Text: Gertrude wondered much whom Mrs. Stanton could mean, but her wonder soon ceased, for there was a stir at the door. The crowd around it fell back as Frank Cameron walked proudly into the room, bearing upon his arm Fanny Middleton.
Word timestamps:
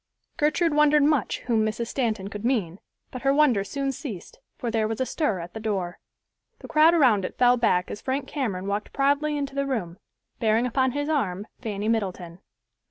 Gertrude 0.37 0.73
wondered 0.73 1.03
much 1.03 1.41
whom 1.41 1.63
Mrs. 1.63 1.85
Stanton 1.85 2.27
could 2.27 2.43
mean, 2.43 2.79
but 3.11 3.21
her 3.21 3.31
wonder 3.31 3.63
soon 3.63 3.91
ceased, 3.91 4.39
for 4.57 4.71
there 4.71 4.87
was 4.87 4.99
a 4.99 5.05
stir 5.05 5.39
at 5.39 5.53
the 5.53 5.59
door. 5.59 5.99
The 6.57 6.67
crowd 6.67 6.95
around 6.95 7.23
it 7.23 7.37
fell 7.37 7.55
back 7.55 7.91
as 7.91 8.01
Frank 8.01 8.27
Cameron 8.27 8.65
walked 8.65 8.93
proudly 8.93 9.37
into 9.37 9.53
the 9.53 9.67
room, 9.67 9.99
bearing 10.39 10.65
upon 10.65 10.93
his 10.93 11.07
arm 11.07 11.45
Fanny 11.59 11.87
Middleton. 11.87 12.39